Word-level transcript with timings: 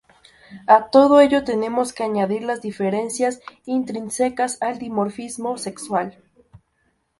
A 0.65 0.87
todo 0.89 1.19
ello, 1.21 1.43
tenemos 1.43 1.93
que 1.93 2.01
añadir 2.03 2.41
las 2.41 2.59
diferencias 2.63 3.39
intrínsecas 3.67 4.59
al 4.59 4.79
dimorfismo 4.79 5.59
sexual. 5.59 6.17